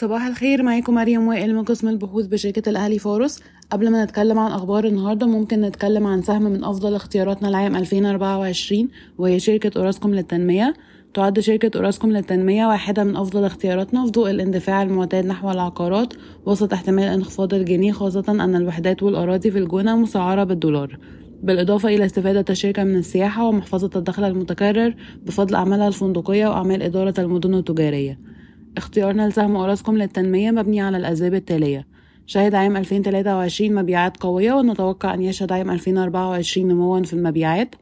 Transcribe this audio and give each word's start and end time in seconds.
صباح 0.00 0.26
الخير 0.26 0.62
معاكم 0.62 0.94
مريم 0.94 1.28
وائل 1.28 1.54
من 1.54 1.64
قسم 1.64 1.88
البحوث 1.88 2.26
بشركة 2.26 2.70
الأهلي 2.70 2.98
فاروس 2.98 3.42
قبل 3.70 3.90
ما 3.90 4.04
نتكلم 4.04 4.38
عن 4.38 4.52
أخبار 4.52 4.84
النهاردة 4.84 5.26
ممكن 5.26 5.60
نتكلم 5.60 6.06
عن 6.06 6.22
سهم 6.22 6.42
من 6.42 6.64
أفضل 6.64 6.94
اختياراتنا 6.94 7.48
العام 7.48 7.76
2024 7.76 8.88
وهي 9.18 9.40
شركة 9.40 9.78
أوراسكوم 9.78 10.14
للتنمية. 10.14 10.74
تعد 11.14 11.40
شركة 11.40 11.70
أوراسكوم 11.76 12.12
للتنمية 12.12 12.66
واحدة 12.66 13.04
من 13.04 13.16
أفضل 13.16 13.44
اختياراتنا 13.44 14.04
في 14.04 14.10
ضوء 14.10 14.30
الاندفاع 14.30 14.82
المعتاد 14.82 15.26
نحو 15.26 15.50
العقارات 15.50 16.14
وسط 16.46 16.72
احتمال 16.72 17.04
انخفاض 17.04 17.54
الجنيه 17.54 17.92
خاصة 17.92 18.24
أن 18.28 18.56
الوحدات 18.56 19.02
والأراضي 19.02 19.50
في 19.50 19.58
الجونة 19.58 19.96
مسعرة 19.96 20.44
بالدولار. 20.44 20.98
بالإضافة 21.42 21.88
إلى 21.88 22.04
استفادة 22.04 22.44
الشركة 22.50 22.84
من 22.84 22.96
السياحة 22.96 23.46
ومحفظة 23.46 23.90
الدخل 23.96 24.24
المتكرر 24.24 24.94
بفضل 25.26 25.54
أعمالها 25.54 25.88
الفندقية 25.88 26.46
وأعمال 26.46 26.82
إدارة 26.82 27.14
المدن 27.18 27.54
التجارية. 27.54 28.29
اختيارنا 28.76 29.28
لسهم 29.28 29.56
أوراسكوم 29.56 29.98
للتنمية 29.98 30.50
مبني 30.50 30.80
على 30.80 30.96
الأسباب 30.96 31.34
التالية. 31.34 31.86
شهد 32.26 32.54
عام 32.54 32.76
2023 32.76 33.74
مبيعات 33.74 34.16
قوية 34.16 34.52
ونتوقع 34.52 35.14
أن 35.14 35.22
يشهد 35.22 35.52
عام 35.52 35.70
2024 35.70 36.68
نموا 36.68 37.02
في 37.02 37.12
المبيعات. 37.12 37.74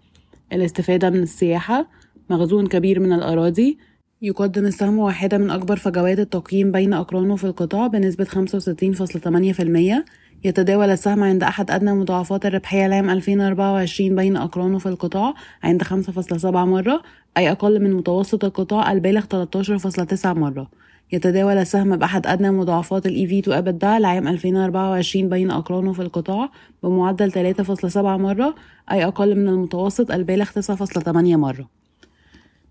الاستفادة 0.53 1.11
من 1.11 1.23
السياحة 1.23 1.89
مخزون 2.31 2.67
كبير 2.67 3.01
من 3.01 3.13
الأراضي 3.13 3.79
يقدم 4.23 4.67
السهم 4.67 4.99
واحدة 4.99 5.39
من 5.39 5.51
أكبر 5.51 5.77
فجوات 5.77 6.19
التقييم 6.19 6.73
بين 6.73 6.93
أقرانه 6.93 7.37
في 7.37 7.45
القطاع 7.45 7.87
بنسبة 7.87 8.25
65.8% 8.25 10.05
يتداول 10.45 10.91
السهم 10.91 11.25
عند 11.25 11.43
أحد 11.43 11.71
أدنى 11.71 11.93
مضاعفات 11.93 12.47
الربحية 12.47 12.87
لعام 12.87 13.11
2024 13.11 14.17
بين 14.17 14.37
أقرانه 14.37 14.79
في 14.79 14.87
القطاع 14.87 15.35
عند 15.63 15.83
5.7 15.83 16.45
مرة 16.45 17.03
أي 17.37 17.51
أقل 17.51 17.83
من 17.83 17.95
متوسط 17.95 18.45
القطاع 18.45 18.93
البالغ 18.93 19.25
13.9 19.25 20.27
مرة. 20.27 20.71
يتداول 21.13 21.59
السهم 21.59 21.97
بأحد 21.97 22.27
أدنى 22.27 22.51
مضاعفات 22.51 23.07
ال 23.07 23.29
EV 23.29 23.45
to 23.45 23.53
EBITDA 23.53 23.85
لعام 23.85 24.29
2024 24.29 25.29
بين 25.29 25.51
أقرانه 25.51 25.93
في 25.93 26.03
القطاع 26.03 26.51
بمعدل 26.83 27.55
3.7 27.55 27.97
مرة 27.97 28.55
أي 28.93 29.05
أقل 29.07 29.37
من 29.37 29.49
المتوسط 29.49 30.11
البالغ 30.11 30.51
9.8 30.51 31.09
مرة. 31.17 31.69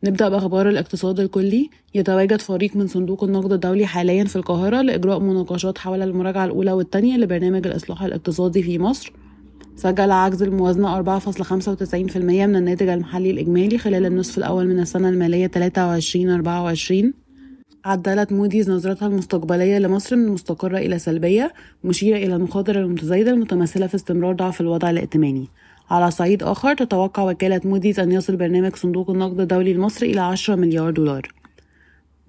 نبدأ 0.03 0.29
بأخبار 0.29 0.69
الاقتصاد 0.69 1.19
الكلي. 1.19 1.69
يتواجد 1.95 2.41
فريق 2.41 2.75
من 2.75 2.87
صندوق 2.87 3.23
النقد 3.23 3.53
الدولي 3.53 3.85
حاليا 3.85 4.23
في 4.23 4.35
القاهرة 4.35 4.81
لإجراء 4.81 5.19
مناقشات 5.19 5.77
حول 5.77 6.01
المراجعة 6.01 6.45
الأولى 6.45 6.71
والثانية 6.71 7.17
لبرنامج 7.17 7.67
الإصلاح 7.67 8.03
الاقتصادي 8.03 8.63
في 8.63 8.79
مصر. 8.79 9.13
سجل 9.75 10.11
عجز 10.11 10.43
الموازنة 10.43 11.03
4.95% 11.03 12.17
من 12.17 12.55
الناتج 12.55 12.87
المحلي 12.87 13.31
الإجمالي 13.31 13.77
خلال 13.77 14.05
النصف 14.05 14.37
الأول 14.37 14.67
من 14.67 14.79
السنة 14.79 15.09
المالية 15.09 15.47
23-24 15.47 17.13
عدلت 17.85 18.31
موديز 18.31 18.69
نظرتها 18.69 19.07
المستقبلية 19.07 19.77
لمصر 19.77 20.15
من 20.15 20.27
مستقرة 20.27 20.77
إلى 20.77 20.99
سلبية 20.99 21.53
مشيرة 21.83 22.17
إلى 22.17 22.35
المخاطر 22.35 22.79
المتزايدة 22.79 23.31
المتمثلة 23.31 23.87
في 23.87 23.95
استمرار 23.95 24.35
ضعف 24.35 24.61
الوضع 24.61 24.89
الائتماني. 24.89 25.47
على 25.89 26.11
صعيد 26.11 26.43
آخر 26.43 26.73
تتوقع 26.73 27.23
وكالة 27.23 27.61
موديز 27.65 27.99
أن 27.99 28.11
يصل 28.11 28.35
برنامج 28.35 28.75
صندوق 28.75 29.09
النقد 29.09 29.39
الدولي 29.39 29.71
المصري 29.71 30.11
إلى 30.11 30.21
10 30.21 30.55
مليار 30.55 30.91
دولار. 30.91 31.27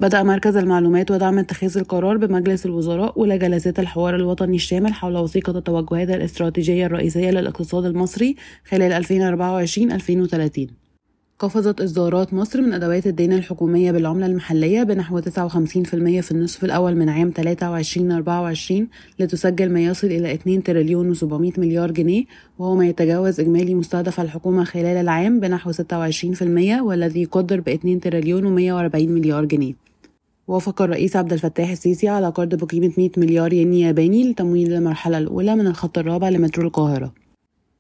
بدأ 0.01 0.23
مركز 0.23 0.57
المعلومات 0.57 1.11
ودعم 1.11 1.39
اتخاذ 1.39 1.79
القرار 1.79 2.17
بمجلس 2.17 2.67
الوزراء 2.67 3.19
أولى 3.19 3.39
جلسات 3.39 3.79
الحوار 3.79 4.15
الوطني 4.15 4.57
الشامل 4.57 4.95
حول 4.95 5.17
وثيقة 5.17 5.59
التوجهات 5.59 6.11
الاستراتيجية 6.11 6.87
الرئيسية 6.87 7.31
للاقتصاد 7.31 7.85
المصري 7.85 8.37
خلال 8.65 9.05
2024-2030 9.05 10.88
قفزت 11.39 11.81
إصدارات 11.81 12.35
مصر 12.35 12.61
من 12.61 12.73
أدوات 12.73 13.07
الدين 13.07 13.33
الحكومية 13.33 13.93
بالعملة 13.93 14.27
المحلية 14.27 14.83
بنحو 14.83 15.21
59% 15.21 15.25
في 16.21 16.31
النصف 16.31 16.65
الأول 16.65 16.97
من 16.97 17.09
عام 17.09 17.33
23-24 17.33 18.87
لتسجل 19.19 19.73
ما 19.73 19.81
يصل 19.81 20.07
إلى 20.07 20.35
2 20.35 20.63
تريليون 20.63 21.15
و700 21.15 21.59
مليار 21.59 21.91
جنيه 21.91 22.25
وهو 22.59 22.75
ما 22.75 22.87
يتجاوز 22.87 23.41
إجمالي 23.41 23.75
مستهدف 23.75 24.21
الحكومة 24.21 24.65
خلال 24.65 24.97
العام 24.97 25.41
بنحو 25.41 25.73
26% 25.73 25.77
والذي 26.81 27.23
يقدر 27.23 27.61
ب 27.61 27.69
2 27.69 28.01
تريليون 28.01 28.43
و140 28.43 28.95
مليار 28.95 29.45
جنيه. 29.45 29.75
وافق 30.49 30.83
الرئيس 30.83 31.17
عبد 31.17 31.33
الفتاح 31.33 31.71
السيسي 31.71 32.09
على 32.09 32.29
قرض 32.29 32.55
بقيمة 32.55 32.93
100 32.99 33.11
مليار 33.17 33.53
ين 33.53 33.75
ياباني 33.75 34.31
لتمويل 34.31 34.73
المرحلة 34.73 35.19
الأولى 35.19 35.57
من 35.57 35.67
الخط 35.67 35.99
الرابع 35.99 36.29
لمترو 36.29 36.67
القاهرة. 36.67 37.15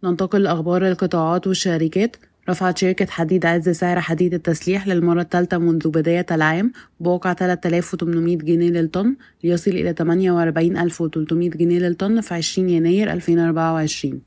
ننتقل 0.05 0.43
لأخبار 0.43 0.89
القطاعات 0.89 1.47
والشركات. 1.47 2.17
رفعت 2.49 2.79
شركة 2.79 3.07
حديد 3.07 3.47
عز 3.47 3.69
سعر 3.69 4.01
حديد 4.01 4.35
التسليح 4.35 4.87
للمرة 4.87 5.21
الثالثة 5.21 5.59
منذ 5.59 5.89
بداية 5.89 6.27
العام 6.31 6.73
بواقع 7.01 7.33
3800 7.33 8.37
جنيه 8.37 8.71
للطن 8.71 9.17
ليصل 9.45 9.71
إلى 9.71 9.93
48300 9.93 11.51
جنيه 11.51 11.79
للطن 11.79 12.21
في 12.21 12.35
20 12.35 12.69
يناير 12.69 13.13
2024 13.13 14.21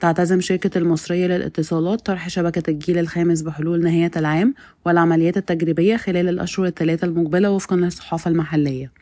تعتزم 0.00 0.40
شركة 0.40 0.78
المصرية 0.78 1.26
للاتصالات 1.26 2.06
طرح 2.06 2.28
شبكة 2.28 2.70
الجيل 2.70 2.98
الخامس 2.98 3.42
بحلول 3.42 3.82
نهاية 3.84 4.10
العام 4.16 4.54
والعمليات 4.86 5.36
التجريبية 5.36 5.96
خلال 5.96 6.28
الأشهر 6.28 6.66
الثلاثة 6.66 7.06
المقبلة 7.06 7.50
وفقا 7.50 7.76
للصحافة 7.76 8.30
المحلية. 8.30 8.92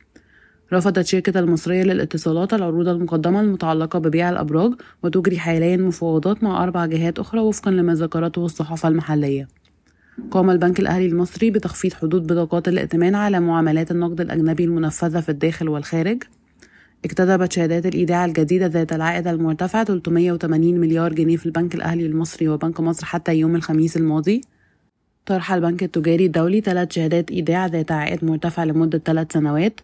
رفضت 0.72 1.06
شركة 1.06 1.38
المصرية 1.38 1.82
للاتصالات 1.82 2.54
العروض 2.54 2.88
المقدمة 2.88 3.41
المتعلقة 3.41 3.98
ببيع 3.98 4.31
الأبراج 4.31 4.72
وتجري 5.03 5.38
حاليا 5.38 5.76
مفاوضات 5.76 6.42
مع 6.42 6.62
أربع 6.62 6.86
جهات 6.86 7.19
أخرى 7.19 7.41
وفقا 7.41 7.70
لما 7.70 7.94
ذكرته 7.94 8.44
الصحافة 8.44 8.88
المحلية. 8.88 9.48
قام 10.30 10.50
البنك 10.50 10.80
الأهلي 10.80 11.06
المصري 11.06 11.50
بتخفيض 11.50 11.92
حدود 11.92 12.26
بطاقات 12.26 12.69
الائتمان 12.69 13.14
على 13.14 13.41
معاملات 13.41 13.91
النقد 13.91 14.20
الأجنبي 14.20 14.64
المنفذة 14.64 15.20
في 15.20 15.28
الداخل 15.28 15.69
والخارج. 15.69 16.22
اكتسبت 17.04 17.53
شهادات 17.53 17.86
الإيداع 17.86 18.25
الجديدة 18.25 18.66
ذات 18.66 18.92
العائد 18.92 19.28
المرتفع 19.28 19.84
380 19.84 20.80
مليار 20.80 21.12
جنيه 21.12 21.36
في 21.36 21.47
البنك 21.47 21.75
الأهلي 21.75 22.06
المصري 22.06 22.48
وبنك 22.48 22.80
مصر 22.80 23.06
حتى 23.06 23.34
يوم 23.34 23.56
الخميس 23.56 23.97
الماضي. 23.97 24.41
طرح 25.26 25.53
البنك 25.53 25.82
التجاري 25.82 26.26
الدولي 26.26 26.60
ثلاث 26.60 26.92
شهادات 26.92 27.30
إيداع 27.30 27.66
ذات 27.66 27.92
عائد 27.92 28.25
مرتفع 28.25 28.64
لمدة 28.64 28.98
ثلاث 28.98 29.32
سنوات. 29.32 29.80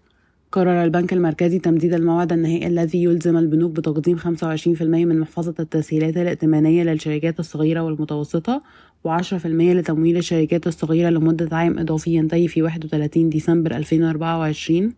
قرر 0.57 0.85
البنك 0.85 1.13
المركزي 1.13 1.59
تمديد 1.59 1.95
الموعد 1.95 2.33
النهائي 2.33 2.67
الذي 2.67 3.03
يلزم 3.03 3.37
البنوك 3.37 3.71
بتقديم 3.71 4.19
25% 4.19 4.27
من 4.83 5.21
محفظة 5.21 5.55
التسهيلات 5.61 6.17
الائتمانية 6.17 6.83
للشركات 6.83 7.41
الصغيرة 7.41 7.81
والمتوسطة 7.81 8.63
و10% 9.09 9.47
لتمويل 9.47 10.17
الشركات 10.17 10.67
الصغيرة 10.67 11.11
لمدة 11.11 11.57
عام 11.57 11.79
إضافي 11.79 12.15
ينتهي 12.15 12.49
في 12.49 12.63
31 12.63 13.29
ديسمبر 13.29 13.77
2024 13.77 14.93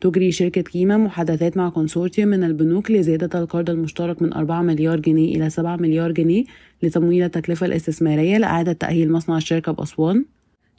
تجري 0.00 0.32
شركة 0.32 0.60
كيما 0.62 0.96
محادثات 0.96 1.56
مع 1.56 1.68
كونسورتيوم 1.68 2.28
من 2.28 2.44
البنوك 2.44 2.90
لزيادة 2.90 3.40
القرض 3.40 3.70
المشترك 3.70 4.22
من 4.22 4.32
4 4.32 4.62
مليار 4.62 5.00
جنيه 5.00 5.36
إلى 5.36 5.50
7 5.50 5.76
مليار 5.76 6.12
جنيه 6.12 6.44
لتمويل 6.82 7.22
التكلفة 7.22 7.66
الاستثمارية 7.66 8.38
لإعادة 8.38 8.72
تأهيل 8.72 9.12
مصنع 9.12 9.36
الشركة 9.36 9.72
بأسوان. 9.72 10.24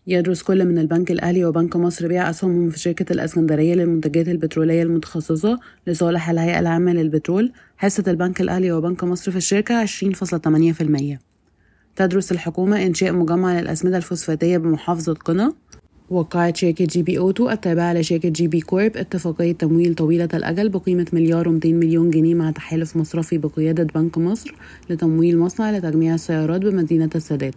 يدرس 0.07 0.43
كل 0.43 0.65
من 0.65 0.77
البنك 0.77 1.11
الأهلي 1.11 1.45
وبنك 1.45 1.75
مصر 1.75 2.07
بيع 2.07 2.29
أسهمهم 2.29 2.69
في 2.69 2.79
شركة 2.79 3.13
الأسكندرية 3.13 3.75
للمنتجات 3.75 4.27
البترولية 4.27 4.83
المتخصصة 4.83 5.59
لصالح 5.87 6.29
الهيئة 6.29 6.59
العامة 6.59 6.93
للبترول 6.93 7.51
حصة 7.77 8.03
البنك 8.07 8.41
الأهلي 8.41 8.71
وبنك 8.71 9.03
مصر 9.03 9.31
في 9.31 9.37
الشركة 9.37 9.85
20.8% 9.85 11.17
تدرس 11.95 12.31
الحكومة 12.31 12.85
إنشاء 12.85 13.13
مجمع 13.13 13.59
للأسمدة 13.59 13.97
الفوسفاتية 13.97 14.57
بمحافظة 14.57 15.13
قنا. 15.13 15.53
وقعت 16.09 16.57
شركة 16.57 16.85
جي 16.85 17.03
بي 17.03 17.17
أوتو 17.17 17.49
التابعة 17.49 17.93
لشركة 17.93 18.29
جي 18.29 18.47
بي 18.47 18.61
كورب 18.61 18.97
اتفاقية 18.97 19.51
تمويل 19.51 19.95
طويلة 19.95 20.29
الأجل 20.33 20.69
بقيمة 20.69 21.05
مليار 21.13 21.45
و200 21.45 21.65
مليون 21.65 22.09
جنيه 22.09 22.35
مع 22.35 22.51
تحالف 22.51 22.97
مصرفي 22.97 23.37
بقيادة 23.37 23.83
بنك 23.83 24.17
مصر 24.17 24.55
لتمويل 24.89 25.37
مصنع 25.39 25.71
لتجميع 25.71 26.13
السيارات 26.13 26.61
بمدينة 26.61 27.09
السادات. 27.15 27.55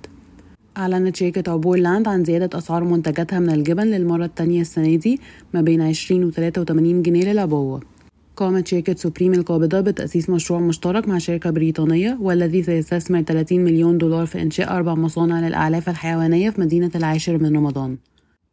أعلنت 0.77 1.17
شركة 1.17 1.53
عبور 1.53 1.77
لاند 1.79 2.09
عن 2.09 2.25
زيادة 2.25 2.59
أسعار 2.59 2.85
منتجاتها 2.85 3.39
من 3.39 3.51
الجبن 3.51 3.87
للمرة 3.87 4.25
الثانية 4.25 4.61
السنة 4.61 4.97
دي 4.97 5.21
ما 5.55 5.61
بين 5.61 5.83
20 5.83 6.25
و 6.25 6.31
83 6.31 7.03
جنيه 7.03 7.33
للعبوة. 7.33 7.81
قامت 8.37 8.67
شركة 8.67 8.95
سوبريم 8.95 9.35
القابضة 9.35 9.81
بتأسيس 9.81 10.31
مشروع 10.31 10.61
مشترك 10.61 11.09
مع 11.09 11.19
شركة 11.19 11.51
بريطانية 11.51 12.19
والذي 12.21 12.63
سيستثمر 12.63 13.23
30 13.23 13.65
مليون 13.65 13.99
دولار 13.99 14.27
في 14.27 14.43
إنشاء 14.43 14.77
أربع 14.77 14.95
مصانع 14.95 15.41
للأعلاف 15.41 15.89
الحيوانية 15.89 16.51
في 16.51 16.61
مدينة 16.61 16.91
العاشر 16.95 17.39
من 17.39 17.57
رمضان. 17.57 17.97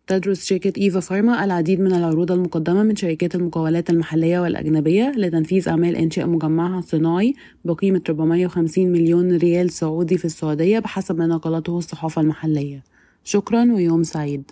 تدرس 0.08 0.46
شركة 0.46 0.82
إيفا 0.82 1.00
فارما 1.00 1.44
العديد 1.44 1.80
من 1.80 1.94
العروض 1.94 2.32
المقدمة 2.32 2.84
من 2.84 2.96
شركات 2.96 3.36
المقاولات 3.36 3.90
المحلية 3.90 4.40
والأجنبية 4.40 5.12
لتنفيذ 5.18 5.70
أعمال 5.70 5.96
إنشاء 5.96 6.28
مجمعها 6.28 6.80
الصناعي 6.80 7.34
بقيمة 7.66 8.02
450 8.10 8.92
مليون 8.92 9.38
ريال 9.38 9.70
سعودي 9.70 10.18
في 10.18 10.26
السعودية 10.26 10.80
بحسب 10.80 11.18
ما 11.18 11.28
نقلته 11.28 11.78
الصحافة 11.78 12.22
المحلية. 12.22 12.84
شكرا 13.24 13.74
ويوم 13.74 14.04
سعيد. 14.04 14.52